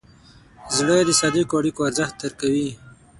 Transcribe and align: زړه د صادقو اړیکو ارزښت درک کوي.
زړه 0.75 0.95
د 1.01 1.09
صادقو 1.19 1.55
اړیکو 1.59 1.81
ارزښت 1.89 2.15
درک 2.21 2.35
کوي. 2.41 2.69